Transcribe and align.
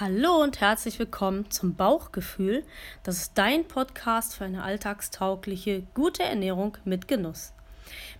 Hallo 0.00 0.42
und 0.42 0.60
herzlich 0.60 0.98
willkommen 0.98 1.52
zum 1.52 1.76
Bauchgefühl. 1.76 2.64
Das 3.04 3.18
ist 3.18 3.38
dein 3.38 3.68
Podcast 3.68 4.34
für 4.34 4.44
eine 4.44 4.64
alltagstaugliche, 4.64 5.84
gute 5.94 6.24
Ernährung 6.24 6.76
mit 6.84 7.06
Genuss. 7.06 7.52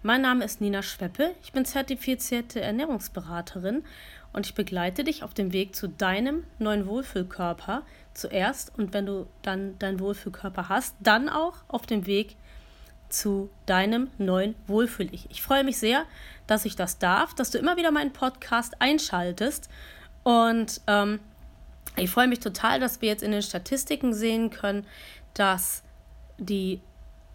Mein 0.04 0.22
Name 0.22 0.44
ist 0.44 0.60
Nina 0.60 0.82
Schweppe, 0.82 1.34
ich 1.42 1.52
bin 1.52 1.64
zertifizierte 1.64 2.60
Ernährungsberaterin 2.60 3.82
und 4.32 4.46
ich 4.46 4.54
begleite 4.54 5.02
dich 5.02 5.24
auf 5.24 5.34
dem 5.34 5.52
Weg 5.52 5.74
zu 5.74 5.88
deinem 5.88 6.44
neuen 6.60 6.86
Wohlfühlkörper 6.86 7.82
zuerst 8.12 8.70
und 8.78 8.94
wenn 8.94 9.06
du 9.06 9.26
dann 9.42 9.76
deinen 9.80 9.98
Wohlfühlkörper 9.98 10.68
hast, 10.68 10.94
dann 11.00 11.28
auch 11.28 11.56
auf 11.66 11.86
dem 11.86 12.06
Weg 12.06 12.36
zu 13.08 13.50
deinem 13.66 14.10
neuen 14.18 14.54
Wohlfühl-Ich. 14.68 15.28
Ich 15.28 15.42
freue 15.42 15.64
mich 15.64 15.78
sehr, 15.78 16.04
dass 16.46 16.66
ich 16.66 16.76
das 16.76 16.98
darf, 16.98 17.34
dass 17.34 17.50
du 17.50 17.58
immer 17.58 17.76
wieder 17.76 17.90
meinen 17.90 18.12
Podcast 18.12 18.80
einschaltest 18.80 19.68
und 20.22 20.80
ähm, 20.86 21.18
ich 21.96 22.10
freue 22.10 22.28
mich 22.28 22.40
total, 22.40 22.80
dass 22.80 23.00
wir 23.00 23.08
jetzt 23.08 23.22
in 23.22 23.32
den 23.32 23.42
Statistiken 23.42 24.14
sehen 24.14 24.50
können, 24.50 24.86
dass 25.34 25.82
die 26.38 26.80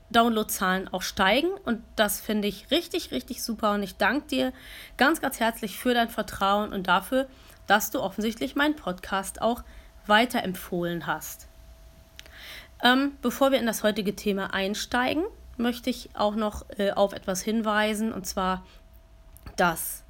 Downloadzahlen 0.09 0.87
auch 0.89 1.01
steigen. 1.01 1.49
Und 1.65 1.81
das 1.95 2.19
finde 2.19 2.47
ich 2.47 2.71
richtig, 2.71 3.11
richtig 3.11 3.43
super. 3.43 3.71
Und 3.71 3.83
ich 3.83 3.97
danke 3.97 4.27
dir 4.27 4.53
ganz, 4.97 5.21
ganz 5.21 5.39
herzlich 5.39 5.77
für 5.77 5.93
dein 5.93 6.09
Vertrauen 6.09 6.73
und 6.73 6.87
dafür, 6.87 7.27
dass 7.67 7.91
du 7.91 8.01
offensichtlich 8.01 8.55
meinen 8.55 8.75
Podcast 8.75 9.41
auch 9.41 9.63
weiterempfohlen 10.07 11.07
hast. 11.07 11.47
Ähm, 12.83 13.13
bevor 13.21 13.51
wir 13.51 13.59
in 13.59 13.65
das 13.65 13.83
heutige 13.83 14.15
Thema 14.15 14.53
einsteigen, 14.53 15.23
möchte 15.57 15.89
ich 15.89 16.09
auch 16.15 16.35
noch 16.35 16.65
äh, 16.77 16.91
auf 16.91 17.13
etwas 17.13 17.41
hinweisen. 17.41 18.11
Und 18.11 18.25
zwar, 18.25 18.65
dass 19.55 20.03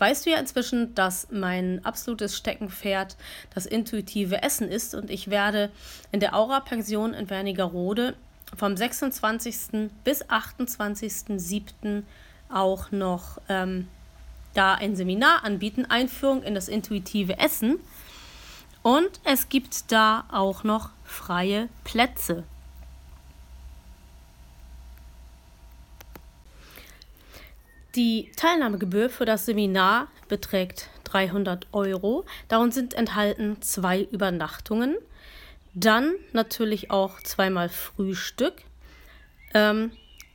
weißt 0.00 0.26
du 0.26 0.30
ja 0.30 0.38
inzwischen, 0.38 0.94
dass 0.94 1.28
mein 1.30 1.84
absolutes 1.84 2.36
Steckenpferd 2.36 3.16
das 3.54 3.66
intuitive 3.66 4.42
Essen 4.42 4.68
ist 4.68 4.94
und 4.94 5.10
ich 5.10 5.30
werde 5.30 5.70
in 6.10 6.20
der 6.20 6.34
Aura-Pension 6.34 7.14
in 7.14 7.30
Wernigerode 7.30 8.14
vom 8.56 8.76
26. 8.76 9.90
bis 10.02 10.24
28.07. 10.24 12.02
auch 12.48 12.90
noch 12.90 13.40
ähm, 13.48 13.88
da 14.54 14.74
ein 14.74 14.96
Seminar 14.96 15.44
anbieten, 15.44 15.86
Einführung 15.86 16.42
in 16.42 16.54
das 16.54 16.68
intuitive 16.68 17.38
Essen. 17.38 17.78
Und 18.82 19.20
es 19.24 19.48
gibt 19.48 19.92
da 19.92 20.24
auch 20.30 20.64
noch 20.64 20.90
freie 21.04 21.68
Plätze. 21.84 22.44
Die 27.96 28.30
Teilnahmegebühr 28.36 29.10
für 29.10 29.24
das 29.24 29.46
Seminar 29.46 30.08
beträgt 30.28 30.88
300 31.04 31.66
Euro. 31.72 32.24
Darin 32.46 32.70
sind 32.70 32.94
enthalten 32.94 33.60
zwei 33.62 34.02
Übernachtungen, 34.02 34.96
dann 35.74 36.12
natürlich 36.32 36.90
auch 36.90 37.20
zweimal 37.22 37.68
Frühstück. 37.68 38.54
Ähm, 39.54 39.90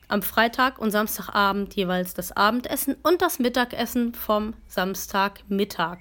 am 0.08 0.22
Freitag 0.22 0.80
und 0.80 0.92
Samstagabend 0.92 1.73
jeweils 1.75 2.14
das 2.14 2.31
Abendessen 2.31 2.95
und 3.03 3.22
das 3.22 3.39
Mittagessen 3.39 4.14
vom 4.14 4.53
Samstagmittag. 4.67 6.00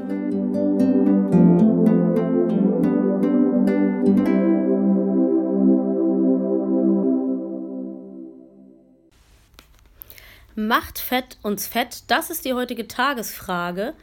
Macht 10.54 10.98
Fett 10.98 11.38
uns 11.42 11.66
fett? 11.66 12.04
Das 12.08 12.28
ist 12.28 12.44
die 12.44 12.52
heutige 12.52 12.86
Tagesfrage. 12.86 13.94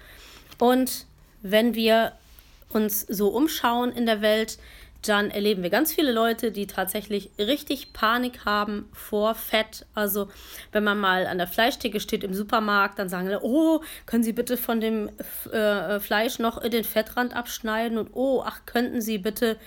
Und 0.57 1.06
wenn 1.44 1.75
wir 1.75 2.13
uns 2.69 3.01
so 3.01 3.28
umschauen 3.28 3.91
in 3.91 4.07
der 4.07 4.22
Welt, 4.22 4.57
dann 5.02 5.30
erleben 5.30 5.63
wir 5.63 5.69
ganz 5.69 5.94
viele 5.94 6.12
Leute, 6.12 6.52
die 6.52 6.68
tatsächlich 6.68 7.31
richtig 7.38 7.94
Panik 7.94 8.46
haben 8.46 8.90
vor 8.94 9.35
Fett. 9.35 9.85
Also 9.94 10.30
wenn 10.72 10.84
man 10.84 11.00
mal 11.00 11.28
an 11.28 11.38
der 11.38 11.47
Fleischtheke 11.47 12.00
steht 12.00 12.24
im 12.24 12.34
Supermarkt, 12.34 13.00
dann 13.00 13.09
sagen 13.09 13.28
alle, 13.28 13.41
oh, 13.44 13.81
können 14.06 14.24
Sie 14.24 14.34
bitte 14.34 14.57
von 14.57 14.81
dem 14.81 15.09
äh, 15.52 16.00
Fleisch 16.00 16.40
noch 16.40 16.62
den 16.68 16.84
Fettrand 16.84 17.36
abschneiden 17.36 17.97
und 17.97 18.09
oh, 18.13 18.44
ach, 18.46 18.62
könnten 18.66 19.02
Sie 19.02 19.18
bitte, 19.18 19.57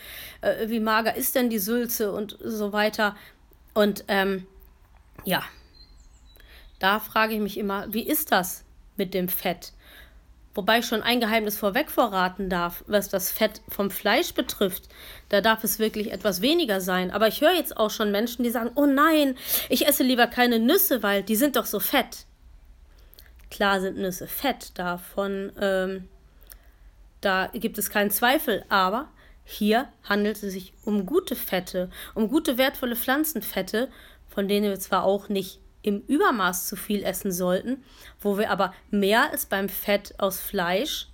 äh, 0.40 0.68
wie 0.68 0.80
mager 0.80 1.16
ist 1.16 1.34
denn 1.34 1.50
die 1.50 1.58
Sülze 1.58 2.12
und 2.12 2.36
so 2.42 2.72
weiter. 2.72 3.16
Und 3.72 4.04
ähm, 4.08 4.46
ja, 5.24 5.42
da 6.80 6.98
frage 6.98 7.34
ich 7.34 7.40
mich 7.40 7.58
immer, 7.58 7.92
wie 7.92 8.06
ist 8.06 8.32
das 8.32 8.64
mit 8.96 9.14
dem 9.14 9.28
Fett? 9.28 9.72
Wobei 10.54 10.80
ich 10.80 10.86
schon 10.86 11.02
ein 11.02 11.20
Geheimnis 11.20 11.56
vorweg 11.56 11.90
verraten 11.90 12.50
darf, 12.50 12.82
was 12.88 13.08
das 13.08 13.30
Fett 13.30 13.62
vom 13.68 13.90
Fleisch 13.90 14.34
betrifft. 14.34 14.88
Da 15.28 15.40
darf 15.40 15.62
es 15.62 15.78
wirklich 15.78 16.10
etwas 16.10 16.40
weniger 16.40 16.80
sein. 16.80 17.12
Aber 17.12 17.28
ich 17.28 17.40
höre 17.40 17.52
jetzt 17.52 17.76
auch 17.76 17.90
schon 17.90 18.10
Menschen, 18.10 18.42
die 18.42 18.50
sagen, 18.50 18.72
oh 18.74 18.86
nein, 18.86 19.36
ich 19.68 19.86
esse 19.86 20.02
lieber 20.02 20.26
keine 20.26 20.58
Nüsse, 20.58 21.04
weil 21.04 21.22
die 21.22 21.36
sind 21.36 21.54
doch 21.54 21.66
so 21.66 21.78
fett. 21.78 22.26
Klar 23.50 23.80
sind 23.80 23.98
Nüsse 23.98 24.26
fett, 24.26 24.76
davon, 24.76 25.52
ähm, 25.60 26.08
da 27.20 27.46
gibt 27.52 27.78
es 27.78 27.90
keinen 27.90 28.10
Zweifel. 28.10 28.64
Aber 28.68 29.08
hier 29.44 29.88
handelt 30.02 30.42
es 30.42 30.52
sich 30.52 30.72
um 30.84 31.06
gute 31.06 31.36
Fette, 31.36 31.90
um 32.14 32.28
gute 32.28 32.58
wertvolle 32.58 32.96
Pflanzenfette, 32.96 33.88
von 34.28 34.48
denen 34.48 34.68
wir 34.68 34.80
zwar 34.80 35.04
auch 35.04 35.28
nicht 35.28 35.60
im 35.82 36.02
Übermaß 36.06 36.66
zu 36.66 36.76
viel 36.76 37.02
essen 37.04 37.32
sollten, 37.32 37.82
wo 38.20 38.38
wir 38.38 38.50
aber 38.50 38.74
mehr 38.90 39.30
als 39.30 39.46
beim 39.46 39.68
Fett 39.68 40.14
aus 40.18 40.40
Fleisch 40.40 41.08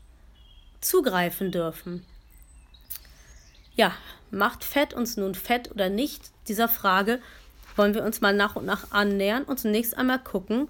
zugreifen 0.80 1.52
dürfen. 1.52 2.04
Ja, 3.74 3.92
macht 4.30 4.64
Fett 4.64 4.94
uns 4.94 5.16
nun 5.16 5.34
fett 5.34 5.70
oder 5.70 5.88
nicht? 5.88 6.30
Dieser 6.48 6.68
Frage 6.68 7.20
wollen 7.76 7.94
wir 7.94 8.04
uns 8.04 8.20
mal 8.20 8.34
nach 8.34 8.56
und 8.56 8.64
nach 8.64 8.90
annähern 8.90 9.44
und 9.44 9.60
zunächst 9.60 9.96
einmal 9.96 10.18
gucken, 10.18 10.68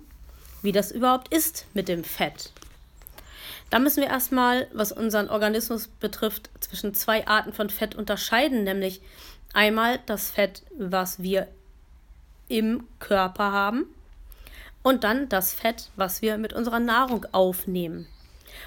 wie 0.62 0.72
das 0.72 0.90
überhaupt 0.90 1.32
ist 1.32 1.66
mit 1.74 1.88
dem 1.88 2.02
Fett. 2.02 2.52
Da 3.70 3.78
müssen 3.78 4.00
wir 4.00 4.08
erstmal, 4.08 4.68
was 4.72 4.92
unseren 4.92 5.28
Organismus 5.28 5.88
betrifft, 5.88 6.50
zwischen 6.60 6.94
zwei 6.94 7.26
Arten 7.26 7.52
von 7.52 7.70
Fett 7.70 7.94
unterscheiden, 7.94 8.64
nämlich 8.64 9.00
Einmal 9.56 10.00
das 10.04 10.30
Fett, 10.30 10.64
was 10.78 11.22
wir 11.22 11.48
im 12.48 12.86
Körper 12.98 13.52
haben 13.52 13.86
und 14.82 15.04
dann 15.04 15.28
das 15.28 15.52
Fett, 15.52 15.90
was 15.96 16.22
wir 16.22 16.38
mit 16.38 16.52
unserer 16.52 16.80
Nahrung 16.80 17.26
aufnehmen. 17.32 18.06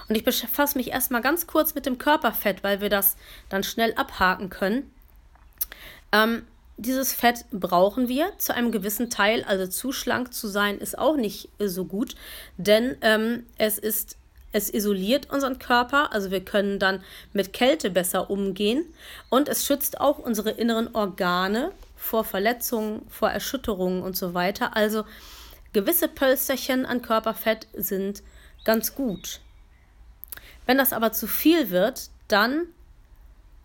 Und 0.08 0.16
ich 0.16 0.24
befasse 0.24 0.78
mich 0.78 0.92
erstmal 0.92 1.22
ganz 1.22 1.48
kurz 1.48 1.76
mit 1.76 1.86
dem 1.86 1.98
Körperfett, 1.98 2.64
weil 2.64 2.82
wir 2.82 2.90
das 2.90 3.16
dann 3.48 3.64
schnell 3.64 3.94
abhaken 3.94 4.50
können. 4.50 4.92
Ähm, 6.12 6.44
dieses 6.78 7.14
Fett 7.14 7.46
brauchen 7.52 8.08
wir 8.08 8.38
zu 8.38 8.54
einem 8.54 8.72
gewissen 8.72 9.10
Teil, 9.10 9.44
also 9.44 9.68
zu 9.68 9.92
schlank 9.92 10.34
zu 10.34 10.48
sein, 10.48 10.78
ist 10.78 10.98
auch 10.98 11.18
nicht 11.18 11.50
so 11.60 11.86
gut, 11.86 12.16
denn 12.58 12.98
ähm, 13.02 13.46
es 13.58 13.78
ist 13.78 14.18
es 14.52 14.74
isoliert 14.74 15.30
unseren 15.30 15.60
Körper, 15.60 16.12
also 16.12 16.32
wir 16.32 16.44
können 16.44 16.80
dann 16.80 17.04
mit 17.34 17.54
Kälte 17.54 17.92
besser 17.92 18.32
umgehen 18.32 18.84
und 19.30 19.48
es 19.48 19.66
schützt 19.66 20.02
auch 20.02 20.18
unsere 20.18 20.50
inneren 20.50 20.96
Organe 20.96 21.72
vor 22.00 22.24
Verletzungen, 22.24 23.06
vor 23.10 23.30
Erschütterungen 23.30 24.02
und 24.02 24.16
so 24.16 24.34
weiter. 24.34 24.76
Also 24.76 25.04
gewisse 25.74 26.08
Pölsterchen 26.08 26.86
an 26.86 27.02
Körperfett 27.02 27.68
sind 27.74 28.24
ganz 28.64 28.96
gut. 28.96 29.42
Wenn 30.66 30.78
das 30.78 30.94
aber 30.94 31.12
zu 31.12 31.28
viel 31.28 31.70
wird, 31.70 32.10
dann 32.28 32.68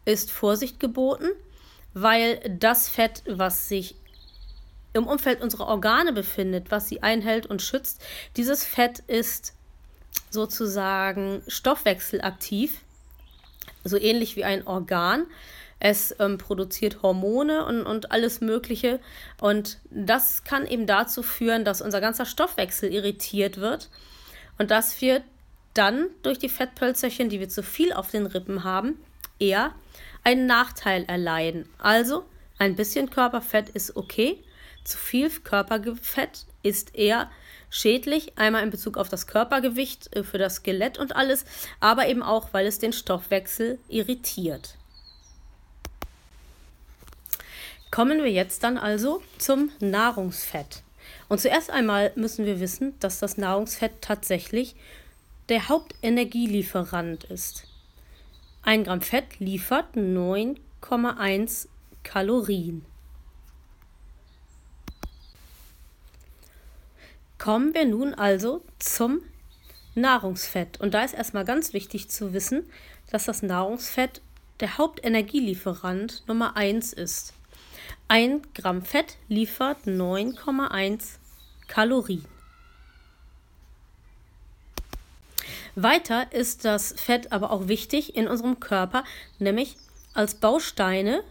ist 0.04 0.30
Vorsicht 0.30 0.80
geboten, 0.80 1.28
weil 1.94 2.40
das 2.58 2.88
Fett, 2.88 3.22
was 3.26 3.68
sich 3.68 3.94
im 4.92 5.06
Umfeld 5.06 5.40
unserer 5.40 5.66
Organe 5.66 6.12
befindet, 6.12 6.70
was 6.70 6.88
sie 6.88 7.02
einhält 7.02 7.46
und 7.46 7.62
schützt, 7.62 8.02
dieses 8.36 8.64
Fett 8.64 9.00
ist 9.06 9.54
sozusagen 10.30 11.42
stoffwechselaktiv, 11.46 12.80
so 13.84 13.96
ähnlich 13.96 14.36
wie 14.36 14.44
ein 14.44 14.66
Organ. 14.66 15.26
Es 15.86 16.16
ähm, 16.18 16.38
produziert 16.38 17.02
Hormone 17.02 17.66
und, 17.66 17.84
und 17.84 18.10
alles 18.10 18.40
Mögliche. 18.40 19.00
Und 19.38 19.80
das 19.90 20.42
kann 20.42 20.66
eben 20.66 20.86
dazu 20.86 21.22
führen, 21.22 21.66
dass 21.66 21.82
unser 21.82 22.00
ganzer 22.00 22.24
Stoffwechsel 22.24 22.90
irritiert 22.90 23.58
wird 23.58 23.90
und 24.56 24.70
dass 24.70 24.98
wir 25.02 25.20
dann 25.74 26.06
durch 26.22 26.38
die 26.38 26.48
Fettpölzerchen, 26.48 27.28
die 27.28 27.38
wir 27.38 27.50
zu 27.50 27.62
viel 27.62 27.92
auf 27.92 28.10
den 28.10 28.24
Rippen 28.24 28.64
haben, 28.64 28.98
eher 29.38 29.74
einen 30.22 30.46
Nachteil 30.46 31.04
erleiden. 31.04 31.68
Also 31.76 32.24
ein 32.56 32.76
bisschen 32.76 33.10
Körperfett 33.10 33.68
ist 33.68 33.94
okay, 33.94 34.42
zu 34.84 34.96
viel 34.96 35.28
Körperfett 35.28 36.46
ist 36.62 36.94
eher 36.94 37.30
schädlich, 37.68 38.38
einmal 38.38 38.62
in 38.62 38.70
Bezug 38.70 38.96
auf 38.96 39.10
das 39.10 39.26
Körpergewicht, 39.26 40.16
äh, 40.16 40.24
für 40.24 40.38
das 40.38 40.56
Skelett 40.56 40.96
und 40.96 41.14
alles, 41.14 41.44
aber 41.78 42.08
eben 42.08 42.22
auch, 42.22 42.54
weil 42.54 42.66
es 42.66 42.78
den 42.78 42.94
Stoffwechsel 42.94 43.78
irritiert. 43.90 44.78
Kommen 47.94 48.24
wir 48.24 48.32
jetzt 48.32 48.64
dann 48.64 48.76
also 48.76 49.22
zum 49.38 49.70
Nahrungsfett. 49.78 50.82
Und 51.28 51.40
zuerst 51.40 51.70
einmal 51.70 52.10
müssen 52.16 52.44
wir 52.44 52.58
wissen, 52.58 52.98
dass 52.98 53.20
das 53.20 53.36
Nahrungsfett 53.36 53.92
tatsächlich 54.00 54.74
der 55.48 55.68
Hauptenergielieferant 55.68 57.22
ist. 57.22 57.68
Ein 58.64 58.82
Gramm 58.82 59.00
Fett 59.00 59.38
liefert 59.38 59.94
9,1 59.94 61.68
Kalorien. 62.02 62.84
Kommen 67.38 67.74
wir 67.74 67.84
nun 67.84 68.12
also 68.12 68.64
zum 68.80 69.20
Nahrungsfett. 69.94 70.80
Und 70.80 70.94
da 70.94 71.04
ist 71.04 71.14
erstmal 71.14 71.44
ganz 71.44 71.72
wichtig 71.72 72.10
zu 72.10 72.32
wissen, 72.32 72.68
dass 73.12 73.26
das 73.26 73.42
Nahrungsfett 73.42 74.20
der 74.58 74.78
Hauptenergielieferant 74.78 76.24
Nummer 76.26 76.56
1 76.56 76.92
ist. 76.92 77.34
Ein 78.08 78.42
Gramm 78.54 78.82
Fett 78.82 79.16
liefert 79.28 79.86
9,1 79.86 81.16
Kalorien. 81.68 82.24
Weiter 85.74 86.32
ist 86.32 86.64
das 86.64 86.92
Fett 86.92 87.32
aber 87.32 87.50
auch 87.50 87.66
wichtig 87.66 88.14
in 88.14 88.28
unserem 88.28 88.60
Körper, 88.60 89.04
nämlich 89.38 89.76
als 90.12 90.34
Bausteine 90.36 91.24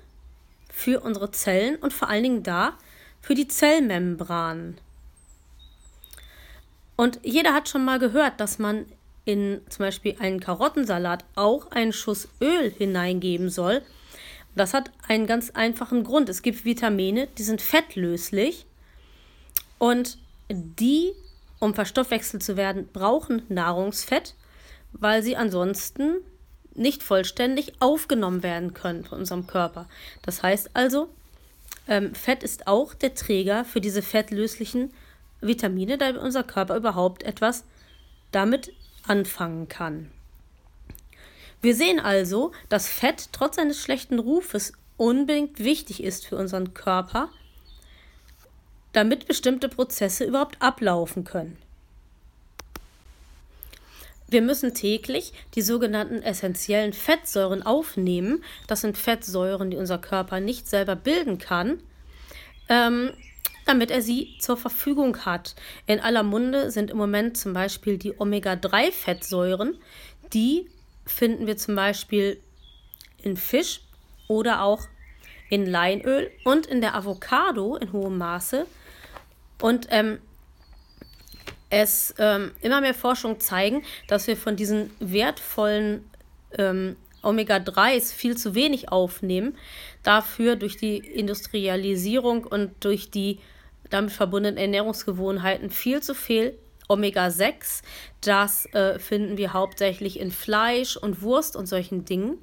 für 0.69 0.99
unsere 1.01 1.31
Zellen 1.31 1.77
und 1.77 1.93
vor 1.93 2.09
allen 2.09 2.23
Dingen 2.23 2.43
da 2.43 2.73
für 3.21 3.35
die 3.35 3.47
Zellmembranen. 3.47 4.77
Und 6.95 7.19
jeder 7.23 7.53
hat 7.53 7.69
schon 7.69 7.85
mal 7.85 7.99
gehört, 7.99 8.39
dass 8.39 8.59
man 8.59 8.85
in 9.25 9.61
zum 9.69 9.85
Beispiel 9.85 10.15
einen 10.19 10.39
Karottensalat 10.39 11.23
auch 11.35 11.71
einen 11.71 11.93
Schuss 11.93 12.27
Öl 12.41 12.71
hineingeben 12.71 13.49
soll. 13.49 13.81
Das 14.55 14.73
hat 14.73 14.91
einen 15.07 15.25
ganz 15.25 15.51
einfachen 15.51 16.03
Grund. 16.03 16.29
Es 16.29 16.41
gibt 16.41 16.65
Vitamine, 16.65 17.27
die 17.37 17.43
sind 17.43 17.61
fettlöslich 17.61 18.65
und 19.79 20.17
die, 20.49 21.13
um 21.59 21.73
verstoffwechselt 21.73 22.43
zu 22.43 22.55
werden, 22.57 22.87
brauchen 22.91 23.41
Nahrungsfett, 23.49 24.35
weil 24.91 25.23
sie 25.23 25.35
ansonsten 25.35 26.17
nicht 26.75 27.03
vollständig 27.03 27.73
aufgenommen 27.79 28.43
werden 28.43 28.73
können 28.73 29.05
von 29.05 29.19
unserem 29.19 29.47
Körper. 29.47 29.87
Das 30.21 30.43
heißt 30.43 30.71
also, 30.73 31.09
ähm, 31.87 32.15
Fett 32.15 32.43
ist 32.43 32.67
auch 32.67 32.93
der 32.93 33.13
Träger 33.13 33.65
für 33.65 33.81
diese 33.81 34.01
fettlöslichen 34.01 34.91
Vitamine, 35.41 35.97
da 35.97 36.09
unser 36.19 36.43
Körper 36.43 36.77
überhaupt 36.77 37.23
etwas 37.23 37.63
damit 38.31 38.73
anfangen 39.05 39.67
kann. 39.67 40.11
Wir 41.63 41.75
sehen 41.75 42.01
also, 42.01 42.51
dass 42.67 42.89
Fett 42.89 43.29
trotz 43.31 43.55
seines 43.55 43.81
schlechten 43.81 44.19
Rufes 44.19 44.73
unbedingt 44.97 45.59
wichtig 45.59 46.03
ist 46.03 46.27
für 46.27 46.35
unseren 46.35 46.73
Körper, 46.73 47.29
damit 48.91 49.27
bestimmte 49.27 49.69
Prozesse 49.69 50.25
überhaupt 50.25 50.61
ablaufen 50.61 51.23
können. 51.23 51.57
Wir 54.27 54.41
müssen 54.41 54.73
täglich 54.73 55.31
die 55.55 55.61
sogenannten 55.61 56.21
essentiellen 56.21 56.91
Fettsäuren 56.91 57.63
aufnehmen. 57.63 58.43
Das 58.67 58.81
sind 58.81 58.97
Fettsäuren, 58.97 59.71
die 59.71 59.77
unser 59.77 59.99
Körper 59.99 60.41
nicht 60.41 60.67
selber 60.67 60.97
bilden 60.97 61.37
kann. 61.37 61.81
Ähm, 62.67 63.11
damit 63.65 63.89
er 63.89 64.01
sie 64.01 64.35
zur 64.39 64.57
Verfügung 64.57 65.25
hat. 65.25 65.55
In 65.87 66.01
aller 66.01 66.23
Munde 66.23 66.71
sind 66.71 66.91
im 66.91 66.97
Moment 66.97 67.37
zum 67.37 67.53
Beispiel 67.53 67.97
die 67.97 68.19
Omega-3-Fettsäuren. 68.19 69.77
Die 70.33 70.67
finden 71.05 71.47
wir 71.47 71.57
zum 71.57 71.75
Beispiel 71.75 72.39
in 73.21 73.37
Fisch 73.37 73.81
oder 74.27 74.61
auch 74.61 74.87
in 75.49 75.65
Leinöl 75.65 76.31
und 76.43 76.65
in 76.65 76.81
der 76.81 76.95
Avocado 76.95 77.75
in 77.75 77.91
hohem 77.91 78.17
Maße. 78.17 78.65
Und 79.61 79.87
ähm, 79.91 80.19
es 81.69 82.13
ähm, 82.17 82.51
immer 82.61 82.81
mehr 82.81 82.93
Forschungen 82.93 83.39
zeigen, 83.39 83.83
dass 84.07 84.27
wir 84.27 84.37
von 84.37 84.55
diesen 84.55 84.91
wertvollen 84.99 86.03
ähm, 86.57 86.95
Omega-3s 87.23 88.13
viel 88.13 88.37
zu 88.37 88.55
wenig 88.55 88.91
aufnehmen. 88.91 89.57
Dafür 90.03 90.55
durch 90.55 90.77
die 90.77 90.97
Industrialisierung 90.97 92.43
und 92.43 92.71
durch 92.83 93.09
die 93.09 93.39
damit 93.89 94.11
verbundenen 94.11 94.57
Ernährungsgewohnheiten 94.57 95.69
viel 95.69 96.01
zu 96.01 96.13
viel 96.15 96.57
Omega-6. 96.93 97.81
Das 98.21 98.65
äh, 98.73 98.99
finden 98.99 99.37
wir 99.37 99.53
hauptsächlich 99.53 100.19
in 100.19 100.31
Fleisch 100.31 100.95
und 100.95 101.21
Wurst 101.21 101.55
und 101.55 101.67
solchen 101.67 102.05
Dingen. 102.05 102.37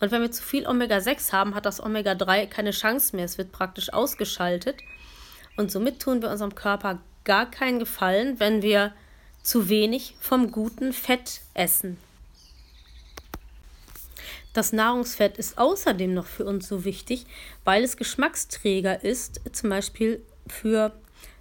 Und 0.00 0.10
wenn 0.10 0.22
wir 0.22 0.32
zu 0.32 0.42
viel 0.42 0.66
Omega-6 0.66 1.32
haben, 1.32 1.54
hat 1.54 1.66
das 1.66 1.82
Omega-3 1.82 2.46
keine 2.46 2.72
Chance 2.72 3.14
mehr. 3.14 3.24
Es 3.24 3.38
wird 3.38 3.52
praktisch 3.52 3.92
ausgeschaltet. 3.92 4.76
Und 5.56 5.70
somit 5.70 6.00
tun 6.00 6.22
wir 6.22 6.30
unserem 6.30 6.54
Körper 6.54 7.00
gar 7.24 7.50
keinen 7.50 7.78
Gefallen, 7.78 8.40
wenn 8.40 8.62
wir 8.62 8.92
zu 9.42 9.68
wenig 9.68 10.14
vom 10.20 10.50
guten 10.50 10.92
Fett 10.92 11.40
essen. 11.54 11.98
Das 14.52 14.72
Nahrungsfett 14.72 15.38
ist 15.38 15.56
außerdem 15.56 16.12
noch 16.12 16.26
für 16.26 16.44
uns 16.44 16.68
so 16.68 16.84
wichtig, 16.84 17.26
weil 17.64 17.84
es 17.84 17.96
Geschmacksträger 17.96 19.02
ist, 19.02 19.40
zum 19.52 19.70
Beispiel 19.70 20.22
für 20.46 20.92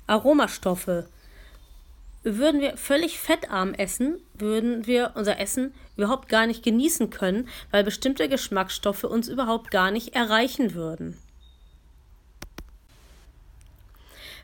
Aromastoffe. 0.07 1.07
Würden 2.23 2.61
wir 2.61 2.77
völlig 2.77 3.19
fettarm 3.19 3.73
essen, 3.73 4.21
würden 4.35 4.85
wir 4.85 5.13
unser 5.15 5.39
Essen 5.39 5.73
überhaupt 5.97 6.29
gar 6.29 6.45
nicht 6.45 6.63
genießen 6.63 7.09
können, 7.09 7.49
weil 7.71 7.83
bestimmte 7.83 8.29
Geschmacksstoffe 8.29 9.03
uns 9.03 9.27
überhaupt 9.27 9.71
gar 9.71 9.89
nicht 9.89 10.15
erreichen 10.15 10.75
würden. 10.75 11.17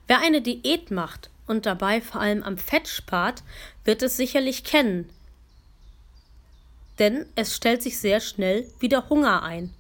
Wer 0.08 0.20
eine 0.20 0.42
Diät 0.42 0.90
macht 0.90 1.30
und 1.46 1.66
dabei 1.66 2.02
vor 2.02 2.22
allem 2.22 2.42
am 2.42 2.58
Fett 2.58 2.88
spart, 2.88 3.44
wird 3.84 4.02
es 4.02 4.18
sicherlich 4.18 4.64
kennen. 4.64 5.10
Denn 6.98 7.28
es 7.36 7.56
stellt 7.56 7.84
sich 7.84 8.00
sehr 8.00 8.22
schnell 8.22 8.68
wieder 8.80 9.10
Hunger 9.10 9.44
ein. 9.44 9.72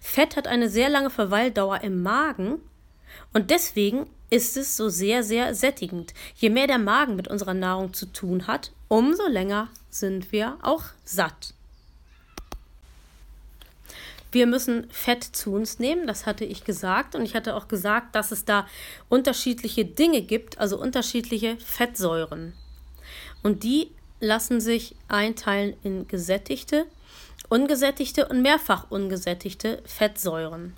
Fett 0.00 0.36
hat 0.36 0.46
eine 0.46 0.70
sehr 0.70 0.88
lange 0.88 1.10
Verweildauer 1.10 1.82
im 1.82 2.02
Magen 2.02 2.60
und 3.34 3.50
deswegen 3.50 4.08
ist 4.30 4.56
es 4.56 4.76
so 4.76 4.88
sehr, 4.88 5.22
sehr 5.22 5.54
sättigend. 5.54 6.12
Je 6.36 6.50
mehr 6.50 6.66
der 6.66 6.78
Magen 6.78 7.16
mit 7.16 7.28
unserer 7.28 7.54
Nahrung 7.54 7.94
zu 7.94 8.06
tun 8.06 8.46
hat, 8.46 8.72
umso 8.88 9.26
länger 9.26 9.68
sind 9.90 10.32
wir 10.32 10.58
auch 10.62 10.84
satt. 11.04 11.54
Wir 14.30 14.46
müssen 14.46 14.90
Fett 14.90 15.24
zu 15.24 15.54
uns 15.54 15.78
nehmen, 15.78 16.06
das 16.06 16.26
hatte 16.26 16.44
ich 16.44 16.64
gesagt. 16.64 17.14
Und 17.14 17.22
ich 17.22 17.34
hatte 17.34 17.56
auch 17.56 17.66
gesagt, 17.66 18.14
dass 18.14 18.30
es 18.30 18.44
da 18.44 18.66
unterschiedliche 19.08 19.86
Dinge 19.86 20.20
gibt, 20.20 20.58
also 20.58 20.78
unterschiedliche 20.78 21.56
Fettsäuren. 21.56 22.52
Und 23.42 23.62
die 23.62 23.90
lassen 24.20 24.60
sich 24.60 24.96
einteilen 25.06 25.74
in 25.82 26.08
gesättigte, 26.08 26.86
ungesättigte 27.48 28.28
und 28.28 28.42
mehrfach 28.42 28.90
ungesättigte 28.90 29.82
Fettsäuren. 29.86 30.76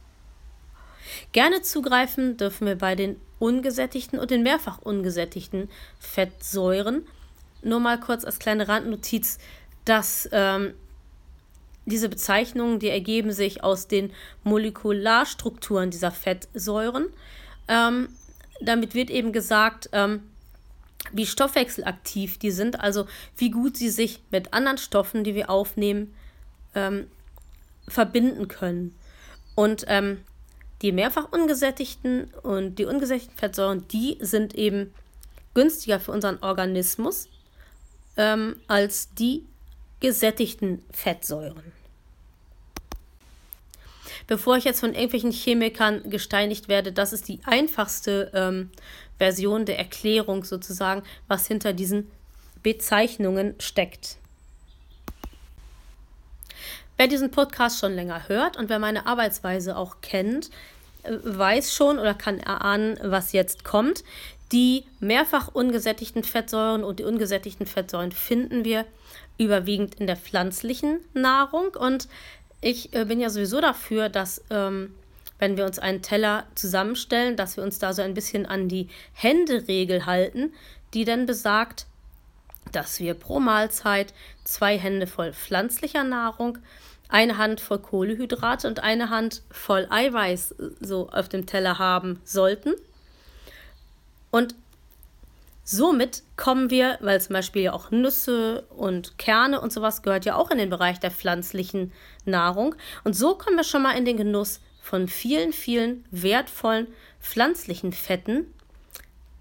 Gerne 1.33 1.63
zugreifen 1.63 2.37
dürfen 2.37 2.67
wir 2.67 2.77
bei 2.77 2.95
den 2.95 3.21
ungesättigten 3.39 4.19
und 4.19 4.31
den 4.31 4.43
mehrfach 4.43 4.79
ungesättigten 4.79 5.69
Fettsäuren. 5.99 7.07
Nur 7.63 7.81
mal 7.81 7.99
kurz 7.99 8.25
als 8.25 8.39
kleine 8.39 8.69
Randnotiz, 8.69 9.39
dass 9.85 10.29
ähm, 10.33 10.75
diese 11.87 12.09
Bezeichnungen, 12.09 12.79
die 12.79 12.89
ergeben 12.89 13.33
sich 13.33 13.65
aus 13.65 13.89
den 13.89 14.13
Molekularstrukturen 14.45 15.91
dieser 15.91 16.11
Fettsäuren. 16.11 17.07
Ähm, 17.69 18.09
damit 18.61 18.95
wird 18.95 19.11
eben 19.11 19.33
gesagt, 19.33 19.89
ähm, 19.93 20.23
wie 21.13 21.27
stoffwechselaktiv 21.27 22.39
die 22.39 22.51
sind, 22.51 22.81
also 22.81 23.07
wie 23.37 23.51
gut 23.51 23.77
sie 23.77 23.89
sich 23.89 24.23
mit 24.31 24.53
anderen 24.53 24.79
Stoffen, 24.79 25.25
die 25.25 25.35
wir 25.35 25.51
aufnehmen, 25.51 26.15
ähm, 26.75 27.07
verbinden 27.89 28.49
können. 28.49 28.95
Und 29.55 29.85
ähm, 29.89 30.23
die 30.83 30.93
mehrfach 30.93 31.31
ungesättigten 31.31 32.25
und 32.43 32.77
die 32.77 32.85
ungesättigten 32.85 33.37
Fettsäuren, 33.37 33.87
die 33.89 34.17
sind 34.21 34.55
eben 34.55 34.95
günstiger 35.55 36.01
für 36.01 36.13
unseren 36.13 36.43
Organismus 36.43 37.29
ähm, 38.17 38.57
als 38.67 39.13
die 39.15 39.45
gesättigten 40.01 40.83
Fettsäuren. 40.91 41.73
Bevor 44.27 44.57
ich 44.57 44.65
jetzt 44.65 44.81
von 44.81 44.95
irgendwelchen 44.95 45.33
Chemikern 45.33 46.09
gesteinigt 46.09 46.69
werde, 46.69 46.93
das 46.93 47.13
ist 47.13 47.29
die 47.29 47.41
einfachste 47.45 48.31
ähm, 48.33 48.71
Version 49.19 49.67
der 49.67 49.79
Erklärung 49.79 50.45
sozusagen, 50.45 51.03
was 51.27 51.47
hinter 51.47 51.73
diesen 51.73 52.11
Bezeichnungen 52.63 53.55
steckt. 53.59 54.20
Wer 57.01 57.09
diesen 57.09 57.31
Podcast 57.31 57.81
schon 57.81 57.95
länger 57.95 58.29
hört 58.29 58.59
und 58.59 58.69
wer 58.69 58.79
meine 58.79 59.07
Arbeitsweise 59.07 59.75
auch 59.75 60.03
kennt, 60.03 60.51
äh, 61.03 61.17
weiß 61.23 61.75
schon 61.75 61.99
oder 61.99 62.13
kann 62.13 62.39
erahnen, 62.39 62.99
was 63.03 63.33
jetzt 63.33 63.65
kommt. 63.65 64.05
Die 64.53 64.85
mehrfach 64.99 65.49
ungesättigten 65.49 66.25
Fettsäuren 66.25 66.85
und 66.85 66.99
die 66.99 67.05
ungesättigten 67.05 67.65
Fettsäuren 67.65 68.13
finden 68.13 68.67
wir 68.67 68.85
überwiegend 69.39 69.95
in 69.95 70.07
der 70.07 70.19
pflanzlichen 70.19 71.01
Nahrung. 71.15 71.69
Und 71.75 72.07
ich 72.61 72.93
äh, 72.93 73.07
bin 73.07 73.19
ja 73.19 73.31
sowieso 73.31 73.63
dafür, 73.63 74.11
dass 74.11 74.45
ähm, 74.51 74.95
wenn 75.39 75.57
wir 75.57 75.65
uns 75.65 75.79
einen 75.79 76.03
Teller 76.03 76.45
zusammenstellen, 76.55 77.35
dass 77.35 77.57
wir 77.57 77.65
uns 77.65 77.79
da 77.79 77.95
so 77.95 78.03
ein 78.03 78.13
bisschen 78.13 78.45
an 78.45 78.69
die 78.69 78.89
Händeregel 79.15 80.05
halten, 80.05 80.53
die 80.93 81.07
dann 81.07 81.25
besagt, 81.25 81.87
dass 82.73 83.01
wir 83.01 83.15
pro 83.15 83.41
Mahlzeit 83.41 84.13
zwei 84.45 84.79
Hände 84.79 85.07
voll 85.07 85.33
pflanzlicher 85.33 86.05
Nahrung, 86.05 86.59
eine 87.11 87.39
Hand 87.39 87.61
voll 87.61 87.79
Kohlehydrate 87.79 88.69
und 88.69 88.81
eine 88.81 89.11
Hand 89.11 89.43
voll 89.51 89.87
Eiweiß 89.91 90.53
äh, 90.53 90.71
so 90.81 91.09
auf 91.11 91.29
dem 91.29 91.47
Teller 91.47 91.79
haben 91.79 92.21
sollten. 92.25 92.75
Und 94.31 94.55
somit 95.65 96.23
kommen 96.37 96.71
wir, 96.71 96.99
weil 97.01 97.21
zum 97.21 97.35
Beispiel 97.35 97.63
ja 97.63 97.73
auch 97.73 97.91
Nüsse 97.91 98.65
und 98.71 99.19
Kerne 99.19 99.61
und 99.61 99.73
sowas 99.73 100.03
gehört 100.03 100.25
ja 100.25 100.37
auch 100.37 100.51
in 100.51 100.59
den 100.59 100.71
Bereich 100.71 101.01
der 101.01 101.11
pflanzlichen 101.11 101.93
Nahrung. 102.25 102.75
Und 103.05 103.15
so 103.15 103.35
kommen 103.35 103.57
wir 103.57 103.65
schon 103.65 103.83
mal 103.83 103.97
in 103.97 104.05
den 104.05 104.17
Genuss 104.17 104.61
von 104.81 105.09
vielen, 105.09 105.53
vielen 105.53 106.05
wertvollen 106.11 106.87
pflanzlichen 107.21 107.93
Fetten, 107.93 108.47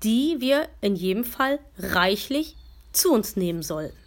die 0.04 0.38
wir 0.40 0.68
in 0.82 0.96
jedem 0.96 1.24
Fall 1.24 1.60
reichlich 1.78 2.56
zu 2.92 3.14
uns 3.14 3.36
nehmen 3.36 3.62
sollten. 3.62 3.99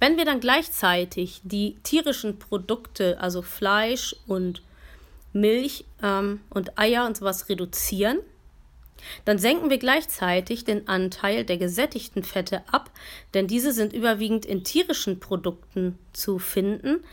Wenn 0.00 0.16
wir 0.16 0.24
dann 0.24 0.40
gleichzeitig 0.40 1.40
die 1.42 1.76
tierischen 1.82 2.38
Produkte, 2.38 3.20
also 3.20 3.42
Fleisch 3.42 4.14
und 4.26 4.62
Milch 5.32 5.84
ähm, 6.02 6.40
und 6.50 6.78
Eier 6.78 7.06
und 7.06 7.16
sowas 7.16 7.48
reduzieren, 7.48 8.18
dann 9.24 9.38
senken 9.38 9.70
wir 9.70 9.78
gleichzeitig 9.78 10.64
den 10.64 10.88
Anteil 10.88 11.44
der 11.44 11.56
gesättigten 11.56 12.24
Fette 12.24 12.62
ab, 12.70 12.90
denn 13.34 13.46
diese 13.46 13.72
sind 13.72 13.92
überwiegend 13.92 14.44
in 14.44 14.64
tierischen 14.64 15.20
Produkten 15.20 15.98
zu 16.12 16.38
finden. 16.38 17.04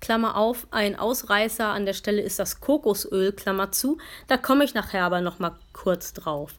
Klammer 0.00 0.36
auf, 0.36 0.66
ein 0.70 0.96
Ausreißer 0.96 1.66
an 1.66 1.84
der 1.84 1.92
Stelle 1.92 2.22
ist 2.22 2.38
das 2.38 2.60
Kokosöl, 2.60 3.32
Klammer 3.32 3.72
zu. 3.72 3.98
Da 4.28 4.36
komme 4.36 4.64
ich 4.64 4.74
nachher 4.74 5.04
aber 5.04 5.20
noch 5.20 5.38
mal 5.38 5.56
kurz 5.72 6.12
drauf. 6.12 6.54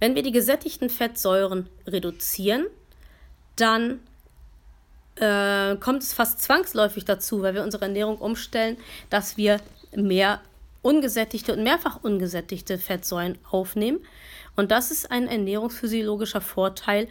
Wenn 0.00 0.14
wir 0.14 0.22
die 0.22 0.32
gesättigten 0.32 0.90
Fettsäuren 0.90 1.68
reduzieren, 1.86 2.66
dann 3.56 4.00
äh, 5.16 5.76
kommt 5.76 6.02
es 6.02 6.12
fast 6.12 6.42
zwangsläufig 6.42 7.04
dazu, 7.04 7.42
weil 7.42 7.54
wir 7.54 7.62
unsere 7.62 7.84
Ernährung 7.84 8.18
umstellen, 8.18 8.76
dass 9.10 9.36
wir 9.36 9.60
mehr 9.94 10.40
ungesättigte 10.82 11.54
und 11.54 11.62
mehrfach 11.62 12.02
ungesättigte 12.02 12.78
Fettsäuren 12.78 13.38
aufnehmen. 13.50 14.00
Und 14.56 14.70
das 14.70 14.90
ist 14.90 15.10
ein 15.10 15.26
ernährungsphysiologischer 15.26 16.40
Vorteil, 16.40 17.08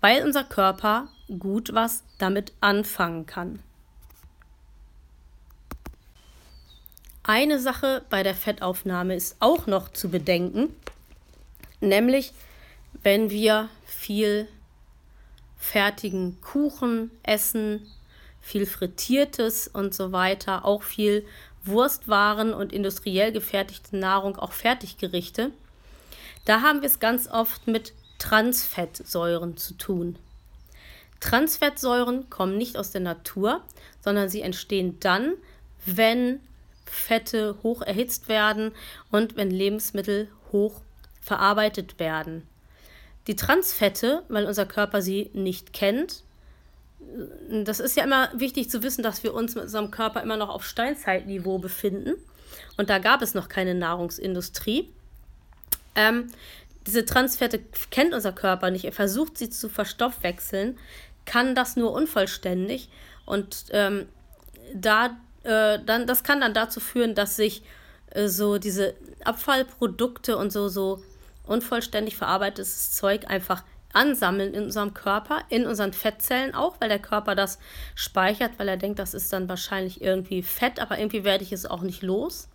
weil 0.00 0.24
unser 0.24 0.44
Körper 0.44 1.08
gut 1.38 1.74
was 1.74 2.02
damit 2.18 2.52
anfangen 2.60 3.26
kann. 3.26 3.60
Eine 7.22 7.58
Sache 7.58 8.02
bei 8.10 8.22
der 8.22 8.34
Fettaufnahme 8.34 9.14
ist 9.14 9.36
auch 9.40 9.66
noch 9.66 9.90
zu 9.90 10.08
bedenken, 10.08 10.74
nämlich 11.80 12.32
wenn 13.02 13.30
wir 13.30 13.68
viel 13.84 14.48
fertigen 15.60 16.40
Kuchen 16.40 17.10
essen, 17.22 17.86
viel 18.40 18.66
Frittiertes 18.66 19.68
und 19.68 19.94
so 19.94 20.10
weiter, 20.10 20.64
auch 20.64 20.82
viel 20.82 21.24
Wurstwaren 21.64 22.54
und 22.54 22.72
industriell 22.72 23.30
gefertigte 23.30 23.96
Nahrung, 23.96 24.36
auch 24.36 24.52
Fertiggerichte. 24.52 25.52
Da 26.46 26.62
haben 26.62 26.80
wir 26.80 26.86
es 26.86 26.98
ganz 26.98 27.28
oft 27.28 27.66
mit 27.66 27.92
Transfettsäuren 28.18 29.58
zu 29.58 29.74
tun. 29.74 30.18
Transfettsäuren 31.20 32.30
kommen 32.30 32.56
nicht 32.56 32.78
aus 32.78 32.90
der 32.90 33.02
Natur, 33.02 33.62
sondern 34.00 34.30
sie 34.30 34.40
entstehen 34.40 34.98
dann, 35.00 35.34
wenn 35.84 36.40
Fette 36.86 37.58
hoch 37.62 37.82
erhitzt 37.82 38.28
werden 38.28 38.72
und 39.10 39.36
wenn 39.36 39.50
Lebensmittel 39.50 40.28
hoch 40.50 40.80
verarbeitet 41.20 41.98
werden. 41.98 42.46
Die 43.26 43.36
Transfette, 43.36 44.22
weil 44.28 44.46
unser 44.46 44.66
Körper 44.66 45.02
sie 45.02 45.30
nicht 45.34 45.72
kennt, 45.72 46.22
das 47.50 47.80
ist 47.80 47.96
ja 47.96 48.04
immer 48.04 48.30
wichtig 48.34 48.70
zu 48.70 48.82
wissen, 48.82 49.02
dass 49.02 49.22
wir 49.22 49.34
uns 49.34 49.54
mit 49.54 49.64
unserem 49.64 49.90
Körper 49.90 50.22
immer 50.22 50.36
noch 50.36 50.48
auf 50.48 50.64
Steinzeitniveau 50.64 51.58
befinden. 51.58 52.14
Und 52.76 52.90
da 52.90 52.98
gab 52.98 53.22
es 53.22 53.34
noch 53.34 53.48
keine 53.48 53.74
Nahrungsindustrie. 53.74 54.88
Ähm, 55.94 56.30
diese 56.86 57.04
Transfette 57.04 57.60
kennt 57.90 58.14
unser 58.14 58.32
Körper 58.32 58.70
nicht. 58.70 58.84
Er 58.84 58.92
versucht 58.92 59.38
sie 59.38 59.50
zu 59.50 59.68
verstoffwechseln, 59.68 60.78
kann 61.24 61.54
das 61.54 61.76
nur 61.76 61.92
unvollständig. 61.92 62.88
Und 63.26 63.66
ähm, 63.70 64.06
da, 64.74 65.16
äh, 65.42 65.78
dann, 65.84 66.06
das 66.06 66.22
kann 66.22 66.40
dann 66.40 66.54
dazu 66.54 66.80
führen, 66.80 67.14
dass 67.14 67.36
sich 67.36 67.62
äh, 68.10 68.28
so 68.28 68.58
diese 68.58 68.94
Abfallprodukte 69.24 70.36
und 70.36 70.52
so, 70.52 70.68
so 70.68 71.02
unvollständig 71.50 72.16
verarbeitetes 72.16 72.92
Zeug 72.92 73.28
einfach 73.28 73.64
ansammeln 73.92 74.54
in 74.54 74.64
unserem 74.64 74.94
Körper, 74.94 75.42
in 75.48 75.66
unseren 75.66 75.92
Fettzellen 75.92 76.54
auch, 76.54 76.80
weil 76.80 76.88
der 76.88 77.00
Körper 77.00 77.34
das 77.34 77.58
speichert, 77.94 78.52
weil 78.58 78.68
er 78.68 78.76
denkt, 78.76 78.98
das 78.98 79.14
ist 79.14 79.32
dann 79.32 79.48
wahrscheinlich 79.48 80.00
irgendwie 80.00 80.42
Fett, 80.42 80.78
aber 80.78 80.98
irgendwie 80.98 81.24
werde 81.24 81.42
ich 81.42 81.52
es 81.52 81.66
auch 81.66 81.82
nicht 81.82 82.02
los. 82.02 82.48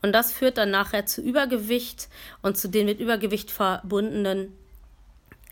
Und 0.00 0.12
das 0.12 0.32
führt 0.32 0.58
dann 0.58 0.70
nachher 0.70 1.06
zu 1.06 1.20
Übergewicht 1.20 2.08
und 2.40 2.56
zu 2.56 2.68
den 2.68 2.86
mit 2.86 3.00
Übergewicht 3.00 3.50
verbundenen 3.50 4.52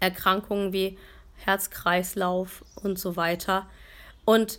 Erkrankungen 0.01 0.73
wie 0.73 0.99
Herzkreislauf 1.37 2.65
und 2.83 2.99
so 2.99 3.17
weiter. 3.17 3.69
Und 4.25 4.59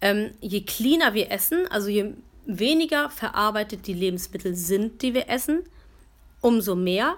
ähm, 0.00 0.32
je 0.40 0.62
cleaner 0.62 1.14
wir 1.14 1.30
essen, 1.30 1.70
also 1.70 1.88
je 1.88 2.14
weniger 2.46 3.10
verarbeitet 3.10 3.86
die 3.86 3.94
Lebensmittel 3.94 4.56
sind, 4.56 5.02
die 5.02 5.14
wir 5.14 5.28
essen, 5.28 5.62
umso 6.40 6.74
mehr 6.74 7.16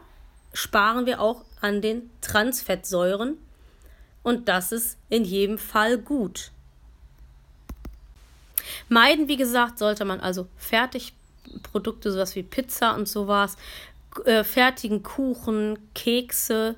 sparen 0.55 1.05
wir 1.05 1.21
auch 1.21 1.45
an 1.61 1.83
den 1.83 2.09
Transfettsäuren 2.23 3.37
und 4.23 4.49
das 4.49 4.73
ist 4.73 4.97
in 5.11 5.25
jedem 5.25 5.59
Fall 5.59 5.99
gut. 5.99 6.51
Meiden, 8.89 9.29
wie 9.29 9.37
gesagt, 9.37 9.79
sollte 9.79 10.07
man 10.07 10.21
also 10.21 10.47
Fertigprodukte, 10.57 12.11
sowas 12.11 12.35
wie 12.35 12.43
Pizza 12.43 12.95
und 12.95 13.07
sowas, 13.07 13.57
äh, 14.25 14.45
fertigen 14.45 15.03
Kuchen, 15.03 15.79
Kekse 15.95 16.77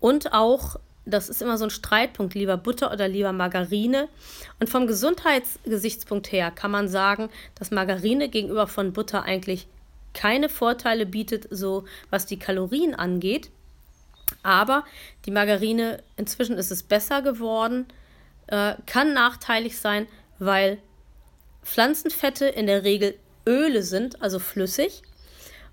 und 0.00 0.32
auch 0.34 0.76
das 1.08 1.30
ist 1.30 1.40
immer 1.40 1.56
so 1.56 1.64
ein 1.64 1.70
Streitpunkt, 1.70 2.34
lieber 2.34 2.58
Butter 2.58 2.92
oder 2.92 3.08
lieber 3.08 3.32
Margarine. 3.32 4.08
Und 4.60 4.68
vom 4.68 4.86
Gesundheitsgesichtspunkt 4.86 6.30
her 6.32 6.50
kann 6.50 6.70
man 6.70 6.88
sagen, 6.88 7.30
dass 7.54 7.70
Margarine 7.70 8.28
gegenüber 8.28 8.66
von 8.66 8.92
Butter 8.92 9.22
eigentlich 9.22 9.66
keine 10.14 10.48
Vorteile 10.48 11.06
bietet, 11.06 11.46
so 11.50 11.84
was 12.10 12.26
die 12.26 12.38
Kalorien 12.38 12.94
angeht. 12.94 13.50
Aber 14.42 14.84
die 15.24 15.30
Margarine, 15.30 16.02
inzwischen 16.16 16.58
ist 16.58 16.70
es 16.70 16.82
besser 16.82 17.22
geworden, 17.22 17.86
äh, 18.46 18.74
kann 18.86 19.14
nachteilig 19.14 19.78
sein, 19.78 20.06
weil 20.38 20.78
Pflanzenfette 21.62 22.46
in 22.46 22.66
der 22.66 22.84
Regel 22.84 23.14
Öle 23.46 23.82
sind, 23.82 24.20
also 24.22 24.38
flüssig. 24.38 25.02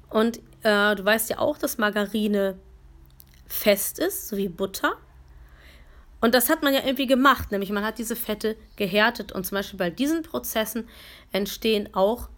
Und 0.09 0.37
äh, 0.63 0.95
du 0.95 1.03
weißt 1.03 1.29
ja 1.29 1.39
auch, 1.39 1.57
dass 1.57 1.77
Margarine 1.77 2.57
fest 3.47 3.99
ist, 3.99 4.29
so 4.29 4.37
wie 4.37 4.47
Butter. 4.47 4.97
Und 6.21 6.33
das 6.33 6.49
hat 6.49 6.63
man 6.63 6.73
ja 6.73 6.81
irgendwie 6.83 7.07
gemacht, 7.07 7.51
nämlich 7.51 7.69
man 7.71 7.83
hat 7.83 7.97
diese 7.99 8.15
Fette 8.15 8.55
gehärtet 8.77 9.31
und 9.31 9.45
zum 9.45 9.57
Beispiel 9.57 9.77
bei 9.77 9.89
diesen 9.89 10.23
Prozessen 10.23 10.87
entstehen 11.31 11.93
auch 11.93 12.29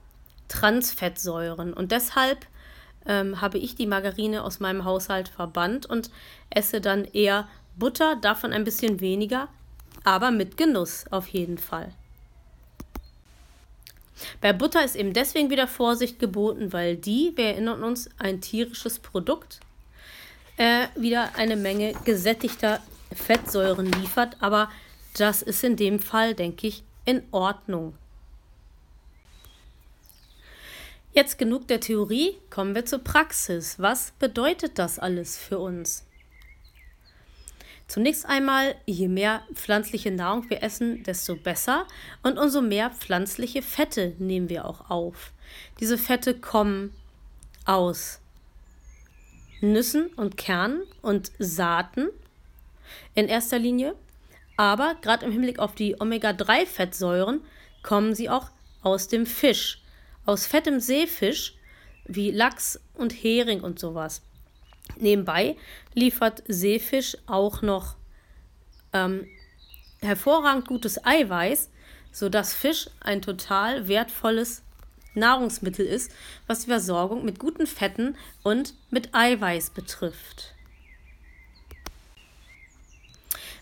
Transfettsäuren. 0.48 1.74
Und 1.74 1.92
deshalb 1.92 2.46
ähm, 3.06 3.42
habe 3.42 3.58
ich 3.58 3.76
die 3.76 3.88
Margarine 3.88 4.44
aus 4.44 4.60
meinem 4.60 4.86
Haushalt 4.86 5.30
verbannt 5.30 5.86
und 5.86 6.10
esse 6.50 6.82
dann 6.82 7.06
eher 7.06 7.48
Butter, 7.78 8.16
davon 8.16 8.54
ein 8.54 8.64
bisschen 8.64 9.00
weniger, 9.00 9.48
aber 10.04 10.32
mit 10.32 10.58
Genuss 10.58 11.06
auf 11.12 11.28
jeden 11.28 11.58
Fall. 11.58 11.94
Bei 14.42 14.52
Butter 14.52 14.84
ist 14.84 14.96
eben 14.96 15.14
deswegen 15.14 15.50
wieder 15.50 15.68
Vorsicht 15.68 16.20
geboten, 16.20 16.74
weil 16.74 16.96
die, 16.96 17.34
wir 17.36 17.46
erinnern 17.46 17.84
uns, 17.84 18.10
ein 18.18 18.42
tierisches 18.42 19.00
Produkt, 19.00 19.60
äh, 20.58 20.88
wieder 20.96 21.36
eine 21.36 21.56
Menge 21.56 21.94
gesättigter 22.04 22.82
Fettsäuren 23.14 23.92
liefert. 23.92 24.38
Aber 24.40 24.70
das 25.18 25.42
ist 25.42 25.64
in 25.64 25.76
dem 25.76 26.00
Fall, 26.00 26.34
denke 26.34 26.68
ich, 26.68 26.84
in 27.06 27.24
Ordnung. 27.32 27.94
Jetzt 31.18 31.40
genug 31.40 31.68
der 31.68 31.80
Theorie, 31.80 32.38
kommen 32.52 32.76
wir 32.76 32.86
zur 32.86 33.00
Praxis. 33.00 33.80
Was 33.80 34.12
bedeutet 34.20 34.78
das 34.78 35.00
alles 35.00 35.36
für 35.36 35.58
uns? 35.58 36.06
Zunächst 37.88 38.28
einmal, 38.28 38.76
je 38.86 39.08
mehr 39.08 39.42
pflanzliche 39.52 40.12
Nahrung 40.12 40.48
wir 40.52 40.62
essen, 40.62 41.02
desto 41.02 41.36
besser 41.36 41.88
und 42.22 42.38
umso 42.38 42.62
mehr 42.62 42.92
pflanzliche 42.92 43.64
Fette 43.64 44.14
nehmen 44.20 44.48
wir 44.48 44.66
auch 44.66 44.92
auf. 44.92 45.32
Diese 45.80 45.98
Fette 45.98 46.36
kommen 46.40 46.94
aus 47.66 48.20
Nüssen 49.60 50.10
und 50.18 50.38
Kernen 50.38 50.84
und 51.02 51.32
Saaten 51.40 52.10
in 53.16 53.28
erster 53.28 53.58
Linie, 53.58 53.96
aber 54.56 54.94
gerade 55.02 55.26
im 55.26 55.32
Hinblick 55.32 55.58
auf 55.58 55.74
die 55.74 56.00
Omega-3-Fettsäuren 56.00 57.42
kommen 57.82 58.14
sie 58.14 58.30
auch 58.30 58.52
aus 58.84 59.08
dem 59.08 59.26
Fisch, 59.26 59.82
aus 60.28 60.46
fettem 60.46 60.80
Seefisch 60.80 61.56
wie 62.06 62.32
Lachs 62.32 62.80
und 62.94 63.12
Hering 63.12 63.62
und 63.62 63.80
sowas. 63.80 64.22
Nebenbei 64.98 65.58
liefert 65.94 66.44
Seefisch 66.48 67.18
auch 67.26 67.62
noch 67.62 67.96
ähm, 68.94 69.28
hervorragend 70.02 70.68
gutes 70.68 71.04
Eiweiß, 71.04 71.70
sodass 72.12 72.54
Fisch 72.54 72.90
ein 73.00 73.22
total 73.22 73.88
wertvolles 73.88 74.64
Nahrungsmittel 75.14 75.86
ist, 75.86 76.12
was 76.46 76.62
die 76.62 76.68
Versorgung 76.68 77.26
mit 77.26 77.40
guten 77.40 77.66
Fetten 77.66 78.16
und 78.44 78.74
mit 78.92 79.14
Eiweiß 79.14 79.72
betrifft. 79.72 80.54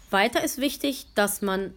Weiter 0.10 0.44
ist 0.44 0.60
wichtig, 0.60 1.08
dass 1.16 1.42
man 1.42 1.74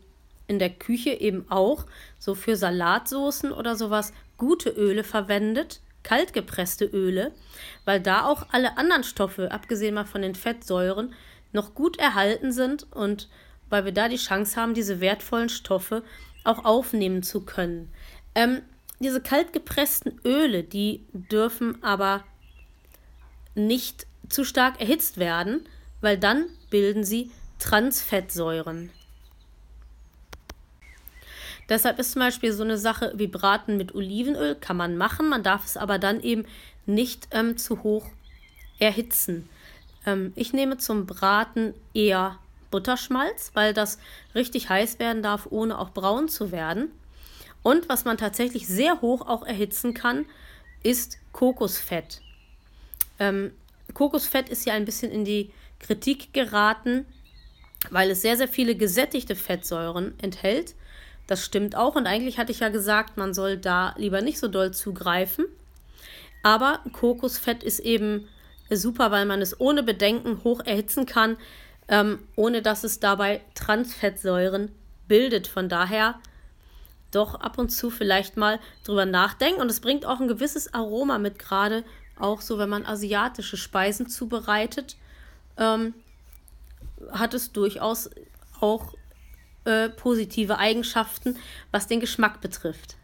in 0.47 0.59
der 0.59 0.71
Küche 0.71 1.11
eben 1.11 1.51
auch 1.51 1.87
so 2.19 2.35
für 2.35 2.57
Salatsoßen 2.57 3.53
oder 3.53 3.77
sowas 3.77 4.13
gute 4.39 4.71
Öle 4.71 5.05
verwendet, 5.05 5.81
kaltgepresste 6.03 6.87
Öle, 6.87 7.33
weil 7.85 8.01
da 8.01 8.25
auch 8.25 8.47
alle 8.51 8.79
anderen 8.79 9.05
Stoffe, 9.05 9.53
abgesehen 9.53 9.95
mal 9.95 10.07
von 10.07 10.23
den 10.23 10.35
Fettsäuren, 10.35 11.15
noch 11.53 11.75
gut 11.75 11.99
erhalten 11.99 12.53
sind 12.53 12.87
und 12.93 13.29
weil 13.69 13.85
wir 13.85 13.93
da 13.93 14.09
die 14.09 14.17
Chance 14.17 14.59
haben, 14.59 14.75
diese 14.75 15.01
wertvollen 15.01 15.49
Stoffe 15.49 16.03
auch 16.45 16.65
aufnehmen 16.65 17.23
zu 17.23 17.43
können. 17.43 17.91
Ähm, 18.35 18.63
diese 19.01 19.21
kaltgepressten 19.21 20.21
Öle, 20.25 20.65
die 20.65 21.05
dürfen 21.13 21.83
aber 21.83 22.25
nicht 23.55 24.07
zu 24.29 24.45
stark 24.45 24.81
erhitzt 24.81 25.19
werden, 25.19 25.69
weil 26.01 26.19
dann 26.19 26.47
bilden 26.71 27.05
sie 27.05 27.31
Transfettsäuren. 27.59 28.91
Deshalb 31.69 31.99
ist 31.99 32.13
zum 32.13 32.21
Beispiel 32.21 32.53
so 32.53 32.63
eine 32.63 32.79
Sache 32.79 33.13
wie 33.17 33.27
Braten 33.27 33.77
mit 33.77 33.95
Olivenöl, 33.95 34.55
kann 34.55 34.77
man 34.77 34.97
machen, 34.97 35.29
man 35.29 35.43
darf 35.43 35.67
es 35.67 35.77
aber 35.77 35.99
dann 35.99 36.21
eben 36.21 36.47
nicht 36.87 37.29
ähm, 37.31 37.59
zu 37.59 37.83
hoch 37.83 38.07
erhitzen. 38.79 39.49
Ähm, 40.07 40.33
ich 40.35 40.53
nehme 40.53 40.79
zum 40.79 41.05
Braten 41.05 41.75
eher 41.93 42.39
Butterschmalz, 42.71 43.51
weil 43.55 43.75
das 43.75 43.99
richtig 44.35 44.71
heiß 44.71 44.99
werden 44.99 45.23
darf, 45.23 45.47
ohne 45.51 45.79
auch 45.79 45.91
braun 45.91 46.29
zu 46.29 46.53
werden. 46.53 46.91
Und 47.63 47.89
was 47.89 48.05
man 48.05 48.17
tatsächlich 48.17 48.67
sehr 48.67 49.01
hoch 49.03 49.27
auch 49.27 49.45
erhitzen 49.45 49.93
kann, 49.93 50.25
ist 50.83 51.19
Kokosfett. 51.33 52.23
Ähm, 53.19 53.53
Kokosfett 53.93 54.49
ist 54.49 54.65
ja 54.65 54.75
ein 54.75 54.85
bisschen 54.85 55.11
in 55.11 55.25
die 55.25 55.51
Kritik 55.81 56.33
geraten, 56.33 57.05
weil 57.91 58.11
es 58.11 58.23
sehr, 58.23 58.37
sehr 58.37 58.49
viele 58.49 58.75
gesättigte 58.75 59.37
Fettsäuren 59.37 60.15
enthält 60.21 60.75
das 61.29 61.45
stimmt 61.45 61.77
auch. 61.77 61.95
Und 61.95 62.09
eigentlich 62.09 62.39
hatte 62.39 62.51
ich 62.51 62.61
ja 62.61 62.71
gesagt, 62.71 63.17
man 63.17 63.33
soll 63.33 63.59
da 63.59 63.95
lieber 63.97 64.23
nicht 64.23 64.41
so 64.41 64.49
doll 64.49 64.73
zugreifen. 64.73 65.45
Aber 66.43 66.81
Kokosfett 66.93 67.63
ist 67.63 67.79
eben 67.79 68.27
super, 68.71 69.11
weil 69.11 69.27
man 69.27 69.41
es 69.41 69.61
ohne 69.61 69.83
Bedenken 69.83 70.43
hoch 70.43 70.63
erhitzen 70.65 71.07
kann, 71.07 71.37
ähm, 71.89 72.19
ohne 72.35 72.63
dass 72.63 72.83
es 72.83 72.99
dabei 72.99 73.43
Transfettsäuren 73.55 74.73
bildet. 75.07 75.47
Von 75.47 75.69
daher 75.69 76.19
doch 77.11 77.35
ab 77.35 77.59
und 77.59 77.69
zu 77.71 77.91
vielleicht 77.91 78.37
mal 78.39 78.59
drüber 78.85 79.05
nachdenken. 79.05 79.61
Und 79.61 79.71
es 79.71 79.81
bringt 79.81 80.07
auch 80.07 80.21
ein 80.21 80.29
gewisses 80.29 80.73
Aroma 80.73 81.19
mit, 81.19 81.39
gerade 81.39 81.85
auch 82.19 82.41
so, 82.41 82.59
wenn 82.59 82.71
man 82.71 82.87
asiatische 82.87 83.59
Speisen 83.59 84.09
zubereitet, 84.09 84.97
ähm, 85.59 85.95
hat 87.13 87.35
es 87.35 87.53
durchaus 87.53 88.11
auch 88.61 88.95
äh, 89.69 89.91
positive 89.91 90.59
Eigenschaften, 90.59 91.37
was 91.71 91.87
den 91.87 92.01
Geschmack 92.01 92.41
betrifft. 92.41 92.97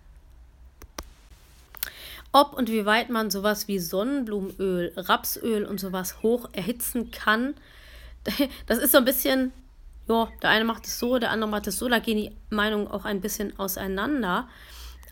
Ob 2.33 2.55
und 2.55 2.71
wie 2.71 2.87
weit 2.87 3.11
man 3.11 3.31
sowas 3.31 3.69
wie 3.69 3.79
Sonnenblumenöl, 3.79 4.93
Rapsöl 4.97 5.65
und 5.65 5.79
sowas 5.79 6.23
hoch 6.23 6.49
erhitzen 6.53 7.11
kann, 7.11 7.55
das 8.67 8.79
ist 8.79 8.93
so 8.93 8.99
ein 8.99 9.05
bisschen, 9.05 9.53
ja, 10.09 10.29
der 10.43 10.51
eine 10.51 10.65
macht 10.65 10.87
es 10.87 10.99
so, 10.99 11.19
der 11.19 11.31
andere 11.31 11.51
macht 11.51 11.67
es 11.67 11.79
so, 11.79 11.89
da 11.89 11.99
gehen 11.99 12.17
die 12.17 12.33
Meinungen 12.51 12.89
auch 12.89 13.05
ein 13.05 13.21
bisschen 13.21 13.57
auseinander. 13.59 14.49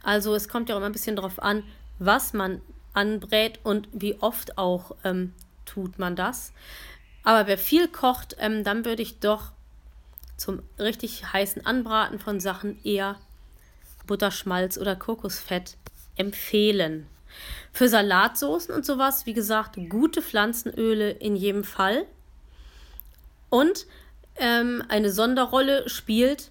Also 0.02 0.34
es 0.34 0.48
kommt 0.48 0.68
ja 0.68 0.74
auch 0.74 0.78
immer 0.78 0.86
ein 0.86 0.92
bisschen 0.92 1.16
darauf 1.16 1.40
an, 1.40 1.62
was 1.98 2.32
man 2.32 2.60
anbrät 2.94 3.60
und 3.62 3.88
wie 3.92 4.16
oft 4.20 4.58
auch 4.58 4.96
ähm, 5.04 5.32
tut 5.64 5.98
man 5.98 6.16
das. 6.16 6.52
Aber 7.24 7.46
wer 7.46 7.58
viel 7.58 7.88
kocht, 7.88 8.36
ähm, 8.38 8.64
dann 8.64 8.84
würde 8.84 9.02
ich 9.02 9.20
doch 9.20 9.52
zum 10.36 10.62
richtig 10.78 11.32
heißen 11.32 11.64
Anbraten 11.64 12.18
von 12.18 12.40
Sachen 12.40 12.82
eher 12.84 13.18
Butterschmalz 14.06 14.78
oder 14.78 14.96
Kokosfett 14.96 15.76
empfehlen. 16.16 17.06
Für 17.72 17.88
Salatsoßen 17.88 18.74
und 18.74 18.84
sowas, 18.84 19.26
wie 19.26 19.32
gesagt, 19.32 19.78
gute 19.88 20.20
Pflanzenöle 20.20 21.10
in 21.10 21.36
jedem 21.36 21.64
Fall. 21.64 22.04
Und 23.48 23.86
ähm, 24.36 24.82
eine 24.88 25.10
Sonderrolle 25.10 25.88
spielt 25.88 26.50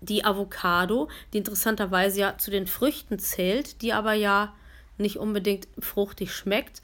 die 0.00 0.24
Avocado, 0.24 1.08
die 1.32 1.38
interessanterweise 1.38 2.20
ja 2.20 2.38
zu 2.38 2.50
den 2.50 2.66
Früchten 2.66 3.18
zählt, 3.18 3.82
die 3.82 3.92
aber 3.92 4.12
ja 4.12 4.54
nicht 4.98 5.18
unbedingt 5.18 5.68
fruchtig 5.78 6.34
schmeckt. 6.34 6.82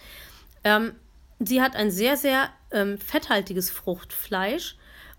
Ähm, 0.65 0.95
sie 1.39 1.63
hat 1.63 1.77
ein 1.77 1.91
sehr, 1.91 2.17
sehr 2.17 2.51
ähm, 2.71 2.99
fetthaltiges 2.99 3.71
Fruchtfleisch 3.71 4.77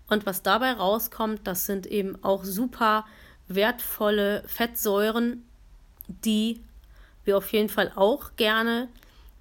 und 0.08 0.26
was 0.26 0.42
dabei 0.42 0.72
rauskommt, 0.72 1.46
das 1.46 1.66
sind 1.66 1.86
eben 1.86 2.22
auch 2.22 2.44
super 2.44 3.06
wertvolle 3.48 4.42
Fettsäuren, 4.46 5.44
die 6.06 6.60
wir 7.24 7.38
auf 7.38 7.52
jeden 7.52 7.68
Fall 7.68 7.92
auch 7.94 8.36
gerne 8.36 8.88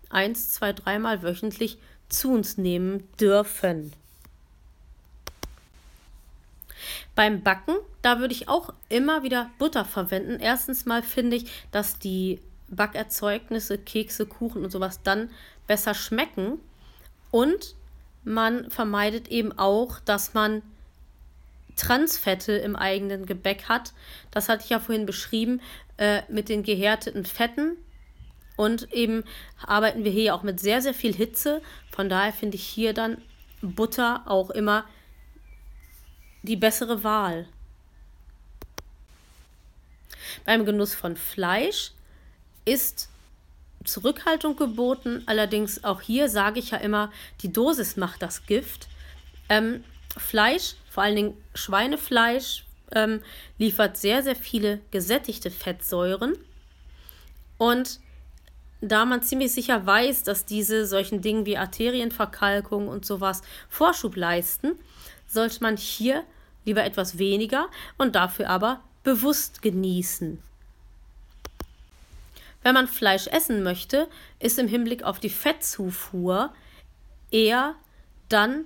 eins, 0.10 0.50
zwei, 0.50 0.74
dreimal 0.74 1.22
wöchentlich 1.22 1.78
zu 2.10 2.32
uns 2.32 2.58
nehmen 2.58 3.08
dürfen. 3.20 3.94
Beim 7.16 7.44
Backen, 7.44 7.76
da 8.02 8.20
würde 8.20 8.34
ich 8.34 8.50
auch 8.50 8.74
immer 8.90 9.24
wieder 9.24 9.50
Butter 9.60 9.86
verwenden. 9.86 10.40
Erstens 10.40 10.86
mal 10.86 11.04
finde 11.04 11.38
ich, 11.38 11.52
dass 11.72 12.00
die 12.00 12.40
Backerzeugnisse, 12.70 13.78
Kekse, 13.78 14.26
Kuchen 14.26 14.64
und 14.64 14.72
sowas 14.72 15.02
dann 15.04 15.30
besser 15.68 15.94
schmecken. 15.94 16.60
Und 17.32 17.76
man 18.24 18.70
vermeidet 18.70 19.28
eben 19.28 19.58
auch, 19.58 20.00
dass 20.00 20.34
man 20.34 20.62
Transfette 21.76 22.54
im 22.54 22.76
eigenen 22.76 23.26
Gebäck 23.26 23.64
hat. 23.68 23.94
Das 24.32 24.50
hatte 24.50 24.64
ich 24.64 24.70
ja 24.70 24.80
vorhin 24.80 25.06
beschrieben 25.06 25.62
äh, 25.98 26.22
mit 26.30 26.50
den 26.50 26.64
gehärteten 26.64 27.26
Fetten. 27.26 27.78
Und 28.56 28.94
eben 28.94 29.24
arbeiten 29.66 30.04
wir 30.04 30.12
hier 30.12 30.36
auch 30.36 30.44
mit 30.44 30.60
sehr, 30.60 30.82
sehr 30.82 30.94
viel 30.94 31.14
Hitze. 31.14 31.62
Von 31.92 32.10
daher 32.10 32.34
finde 32.34 32.56
ich 32.56 32.64
hier 32.64 32.94
dann 32.94 33.22
Butter 33.62 34.24
auch 34.26 34.52
immer 34.52 34.86
die 36.44 36.56
bessere 36.56 37.04
Wahl. 37.04 37.48
Beim 40.46 40.66
Genuss 40.66 40.94
von 40.94 41.16
Fleisch 41.16 41.92
ist 42.66 43.10
Zurückhaltung 43.86 44.56
geboten. 44.56 45.24
Allerdings 45.26 45.84
auch 45.84 46.02
hier 46.02 46.30
sage 46.30 46.60
ich 46.60 46.72
ja 46.72 46.78
immer, 46.78 47.12
die 47.42 47.52
Dosis 47.52 47.98
macht 47.98 48.22
das 48.22 48.46
Gift. 48.46 48.88
Ähm, 49.50 49.84
Fleisch, 50.18 50.76
vor 50.90 51.04
allen 51.04 51.16
Dingen 51.16 51.38
Schweinefleisch, 51.56 52.66
ähm, 52.94 53.22
liefert 53.58 53.98
sehr, 53.98 54.24
sehr 54.24 54.36
viele 54.36 54.80
gesättigte 54.92 55.50
Fettsäuren. 55.52 56.38
Und 57.58 58.00
da 58.82 59.06
man 59.06 59.22
ziemlich 59.22 59.54
sicher 59.54 59.86
weiß, 59.86 60.24
dass 60.24 60.46
diese 60.46 60.86
solchen 60.86 61.22
Dingen 61.22 61.46
wie 61.46 61.58
Arterienverkalkung 61.58 62.88
und 62.88 63.06
sowas 63.06 63.42
Vorschub 63.70 64.16
leisten, 64.16 64.78
sollte 65.26 65.62
man 65.62 65.78
hier 65.78 66.24
lieber 66.66 66.84
etwas 66.84 67.18
weniger 67.18 67.68
und 67.98 68.16
dafür 68.16 68.50
aber 68.50 68.82
bewusst 69.04 69.62
genießen. 69.62 70.42
Wenn 72.64 72.74
man 72.74 72.88
Fleisch 72.88 73.28
essen 73.28 73.62
möchte, 73.62 74.08
ist 74.40 74.58
im 74.58 74.68
Hinblick 74.68 75.04
auf 75.04 75.20
die 75.20 75.30
Fettzufuhr 75.30 76.54
eher 77.30 77.76
dann 78.30 78.66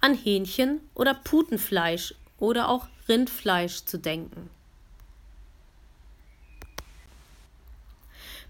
an 0.00 0.14
Hähnchen 0.14 0.80
oder 0.94 1.14
Putenfleisch 1.14 2.14
oder 2.38 2.68
auch 2.68 2.88
Rindfleisch 3.08 3.84
zu 3.84 3.98
denken. 3.98 4.48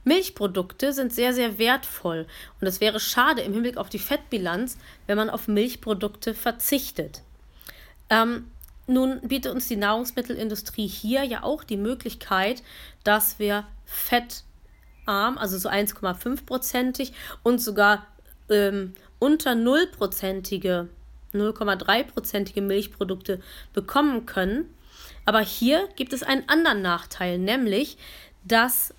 Milchprodukte 0.05 0.93
sind 0.93 1.13
sehr, 1.15 1.33
sehr 1.33 1.59
wertvoll 1.59 2.27
und 2.61 2.67
es 2.67 2.81
wäre 2.81 2.99
schade 2.99 3.43
im 3.43 3.53
Hinblick 3.53 3.77
auf 3.77 3.89
die 3.89 4.01
Fettbilanz, 4.01 4.77
wenn 5.07 5.17
man 5.17 5.31
auf 5.31 5.47
Milchprodukte 5.47 6.35
verzichtet. 6.35 7.23
Ähm, 8.11 8.51
nun 8.89 9.21
bietet 9.21 9.53
uns 9.53 9.69
die 9.69 9.77
Nahrungsmittelindustrie 9.77 10.89
hier 10.89 11.23
ja 11.23 11.45
auch 11.45 11.63
die 11.63 11.77
Möglichkeit, 11.77 12.63
dass 13.05 13.39
wir 13.39 13.65
Fett 13.87 14.43
arm, 15.07 15.39
also 15.39 15.59
so 15.59 15.69
1,5-prozentig 15.69 17.13
und 17.43 17.61
sogar 17.61 18.07
ähm, 18.49 18.95
unter 19.19 19.53
0-prozentige, 19.53 20.89
0,3-prozentige 21.35 22.61
Milchprodukte 22.61 23.41
bekommen 23.73 24.27
können. 24.27 24.73
Aber 25.25 25.41
hier 25.41 25.89
gibt 25.97 26.13
es 26.13 26.23
einen 26.23 26.49
anderen 26.49 26.83
Nachteil, 26.83 27.39
nämlich, 27.39 27.97
dass 28.45 28.95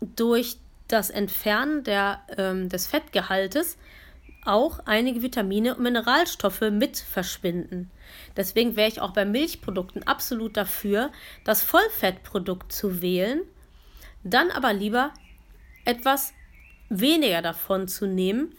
durch 0.00 0.56
das 0.88 1.10
Entfernen 1.10 1.84
der, 1.84 2.20
ähm, 2.36 2.68
des 2.68 2.86
Fettgehaltes 2.86 3.76
auch 4.44 4.80
einige 4.86 5.22
Vitamine 5.22 5.76
und 5.76 5.82
Mineralstoffe 5.82 6.62
mit 6.72 6.98
verschwinden. 6.98 7.90
Deswegen 8.36 8.74
wäre 8.74 8.88
ich 8.88 9.00
auch 9.00 9.12
bei 9.12 9.24
Milchprodukten 9.24 10.06
absolut 10.06 10.56
dafür, 10.56 11.12
das 11.44 11.62
Vollfettprodukt 11.62 12.72
zu 12.72 13.02
wählen, 13.02 13.42
dann 14.24 14.50
aber 14.50 14.72
lieber 14.72 15.12
etwas 15.90 16.32
weniger 16.88 17.42
davon 17.42 17.88
zu 17.88 18.06
nehmen 18.06 18.54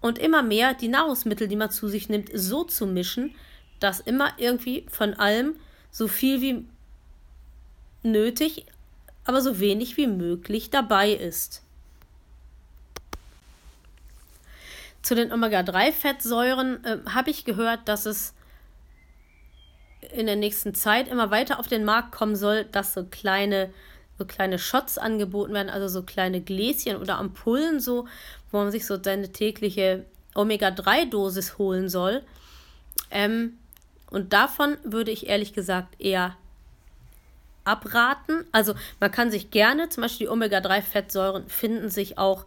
und 0.00 0.18
immer 0.18 0.42
mehr 0.42 0.74
die 0.74 0.88
Nahrungsmittel, 0.88 1.48
die 1.48 1.56
man 1.56 1.70
zu 1.70 1.88
sich 1.88 2.08
nimmt, 2.08 2.30
so 2.34 2.64
zu 2.64 2.86
mischen, 2.86 3.34
dass 3.80 4.00
immer 4.00 4.32
irgendwie 4.38 4.84
von 4.90 5.14
allem 5.14 5.56
so 5.90 6.08
viel 6.08 6.40
wie 6.40 6.64
nötig, 8.02 8.66
aber 9.24 9.40
so 9.40 9.60
wenig 9.60 9.96
wie 9.96 10.06
möglich 10.06 10.70
dabei 10.70 11.12
ist. 11.12 11.62
Zu 15.02 15.14
den 15.14 15.32
Omega-3-Fettsäuren 15.32 16.84
äh, 16.84 16.98
habe 17.10 17.30
ich 17.30 17.44
gehört, 17.44 17.88
dass 17.88 18.06
es 18.06 18.34
in 20.14 20.26
der 20.26 20.36
nächsten 20.36 20.74
Zeit 20.74 21.08
immer 21.08 21.30
weiter 21.30 21.58
auf 21.58 21.66
den 21.66 21.84
Markt 21.84 22.12
kommen 22.12 22.36
soll, 22.36 22.64
dass 22.64 22.94
so 22.94 23.04
kleine 23.04 23.72
so 24.18 24.24
kleine 24.24 24.58
Shots 24.58 24.98
angeboten 24.98 25.54
werden, 25.54 25.70
also 25.70 25.88
so 25.88 26.02
kleine 26.02 26.40
Gläschen 26.40 26.96
oder 26.96 27.18
Ampullen, 27.18 27.80
so, 27.80 28.06
wo 28.50 28.58
man 28.58 28.70
sich 28.70 28.86
so 28.86 29.02
seine 29.02 29.32
tägliche 29.32 30.04
Omega-3-Dosis 30.34 31.58
holen 31.58 31.88
soll. 31.88 32.22
Ähm, 33.10 33.58
und 34.10 34.32
davon 34.32 34.76
würde 34.84 35.10
ich 35.10 35.26
ehrlich 35.26 35.52
gesagt 35.52 36.00
eher 36.00 36.36
abraten. 37.64 38.44
Also 38.52 38.74
man 39.00 39.10
kann 39.10 39.30
sich 39.30 39.50
gerne, 39.50 39.88
zum 39.88 40.02
Beispiel 40.02 40.26
die 40.26 40.32
Omega-3-Fettsäuren 40.32 41.48
finden 41.48 41.88
sich 41.88 42.18
auch 42.18 42.44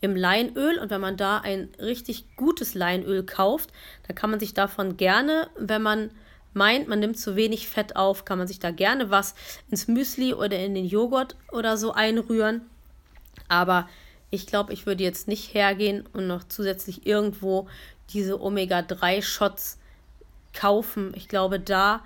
im 0.00 0.16
Leinöl 0.16 0.78
und 0.78 0.90
wenn 0.90 1.00
man 1.00 1.16
da 1.16 1.38
ein 1.38 1.68
richtig 1.78 2.24
gutes 2.36 2.74
Leinöl 2.74 3.24
kauft, 3.24 3.70
dann 4.06 4.16
kann 4.16 4.30
man 4.30 4.40
sich 4.40 4.54
davon 4.54 4.96
gerne, 4.96 5.50
wenn 5.58 5.82
man 5.82 6.10
meint, 6.52 6.88
man 6.88 7.00
nimmt 7.00 7.18
zu 7.18 7.36
wenig 7.36 7.68
Fett 7.68 7.96
auf, 7.96 8.24
kann 8.24 8.38
man 8.38 8.46
sich 8.46 8.58
da 8.58 8.70
gerne 8.70 9.10
was 9.10 9.34
ins 9.70 9.88
Müsli 9.88 10.34
oder 10.34 10.58
in 10.58 10.74
den 10.74 10.86
Joghurt 10.86 11.36
oder 11.52 11.76
so 11.76 11.92
einrühren. 11.92 12.62
Aber 13.48 13.88
ich 14.30 14.46
glaube, 14.46 14.72
ich 14.72 14.86
würde 14.86 15.04
jetzt 15.04 15.28
nicht 15.28 15.54
hergehen 15.54 16.06
und 16.12 16.26
noch 16.26 16.44
zusätzlich 16.44 17.06
irgendwo 17.06 17.68
diese 18.12 18.40
Omega-3-Shots 18.40 19.78
kaufen. 20.52 21.12
Ich 21.14 21.28
glaube, 21.28 21.60
da 21.60 22.02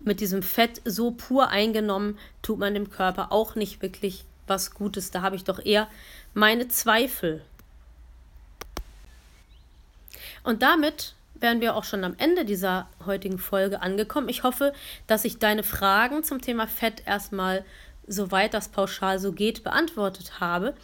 mit 0.00 0.20
diesem 0.20 0.42
Fett 0.42 0.82
so 0.84 1.12
pur 1.12 1.48
eingenommen, 1.48 2.18
tut 2.42 2.58
man 2.58 2.74
dem 2.74 2.90
Körper 2.90 3.32
auch 3.32 3.54
nicht 3.54 3.82
wirklich 3.82 4.24
was 4.46 4.74
Gutes. 4.74 5.10
Da 5.10 5.22
habe 5.22 5.36
ich 5.36 5.44
doch 5.44 5.64
eher 5.64 5.88
meine 6.34 6.68
Zweifel. 6.68 7.42
Und 10.42 10.62
damit 10.62 11.14
wären 11.44 11.60
wir 11.60 11.76
auch 11.76 11.84
schon 11.84 12.02
am 12.04 12.14
Ende 12.16 12.46
dieser 12.46 12.88
heutigen 13.04 13.38
Folge 13.38 13.82
angekommen. 13.82 14.30
Ich 14.30 14.44
hoffe, 14.44 14.72
dass 15.06 15.26
ich 15.26 15.38
deine 15.38 15.62
Fragen 15.62 16.24
zum 16.24 16.40
Thema 16.40 16.66
Fett 16.66 17.02
erstmal, 17.04 17.66
soweit 18.06 18.54
das 18.54 18.70
pauschal 18.70 19.18
so 19.18 19.32
geht, 19.32 19.62
beantwortet 19.62 20.40
habe. 20.40 20.74